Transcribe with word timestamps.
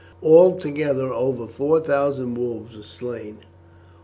Altogether 0.23 1.13
over 1.13 1.45
four 1.45 1.79
thousand 1.79 2.33
wolves 2.35 2.75
were 2.75 2.81
slain. 2.81 3.37